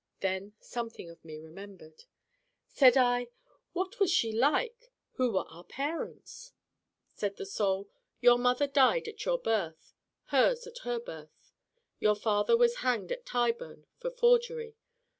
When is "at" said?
9.07-9.23, 10.65-10.79, 13.11-13.27